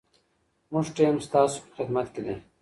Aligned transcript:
زموږ 0.67 0.87
ټیم 0.97 1.15
ستاسو 1.27 1.57
په 1.63 1.69
خدمت 1.75 2.07
کي 2.13 2.21
دی. 2.25 2.35